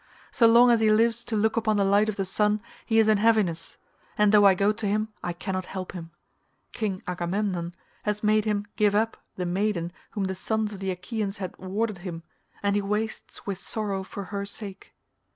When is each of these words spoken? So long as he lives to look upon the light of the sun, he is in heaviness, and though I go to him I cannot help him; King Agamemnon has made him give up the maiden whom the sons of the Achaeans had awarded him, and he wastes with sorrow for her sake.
So 0.31 0.47
long 0.47 0.71
as 0.71 0.79
he 0.79 0.89
lives 0.89 1.23
to 1.25 1.35
look 1.35 1.55
upon 1.55 1.77
the 1.77 1.83
light 1.85 2.09
of 2.09 2.15
the 2.15 2.25
sun, 2.25 2.59
he 2.87 2.97
is 2.97 3.07
in 3.07 3.19
heaviness, 3.19 3.77
and 4.17 4.31
though 4.31 4.47
I 4.47 4.55
go 4.55 4.71
to 4.71 4.87
him 4.87 5.09
I 5.23 5.31
cannot 5.31 5.67
help 5.67 5.91
him; 5.91 6.09
King 6.71 7.03
Agamemnon 7.07 7.75
has 8.01 8.23
made 8.23 8.45
him 8.45 8.65
give 8.77 8.95
up 8.95 9.15
the 9.35 9.45
maiden 9.45 9.93
whom 10.13 10.23
the 10.23 10.33
sons 10.33 10.73
of 10.73 10.79
the 10.79 10.89
Achaeans 10.89 11.37
had 11.37 11.53
awarded 11.59 11.99
him, 11.99 12.23
and 12.63 12.75
he 12.75 12.81
wastes 12.81 13.45
with 13.45 13.59
sorrow 13.59 14.01
for 14.01 14.23
her 14.33 14.43
sake. 14.43 14.95